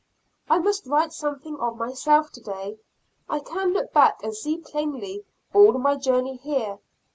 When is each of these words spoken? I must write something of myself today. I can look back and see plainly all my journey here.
I 0.49 0.57
must 0.57 0.87
write 0.87 1.13
something 1.13 1.57
of 1.59 1.77
myself 1.77 2.31
today. 2.31 2.79
I 3.29 3.37
can 3.37 3.69
look 3.71 3.93
back 3.93 4.17
and 4.23 4.35
see 4.35 4.57
plainly 4.57 5.25
all 5.53 5.73
my 5.73 5.95
journey 5.95 6.37
here. 6.37 6.79